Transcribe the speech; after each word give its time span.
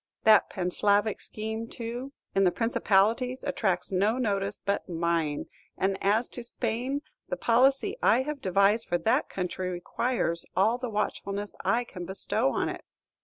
That 0.23 0.49
Panslavic 0.49 1.19
scheme, 1.21 1.67
too, 1.67 2.11
in 2.33 2.43
the 2.43 2.51
Principalities 2.51 3.43
attracts 3.43 3.91
no 3.91 4.17
notice 4.17 4.59
but 4.59 4.89
mine; 4.89 5.45
and 5.77 5.95
as 6.03 6.27
to 6.29 6.43
Spain, 6.43 7.03
the 7.29 7.37
policy 7.37 7.95
I 8.01 8.23
have 8.23 8.41
devised 8.41 8.87
for 8.87 8.97
that 8.97 9.29
country 9.29 9.69
requires 9.69 10.43
all 10.55 10.79
the 10.79 10.89
watchfulness 10.89 11.55
I 11.63 11.83
can 11.83 12.05
bestow 12.07 12.49
on 12.49 12.67
it. 12.67 12.83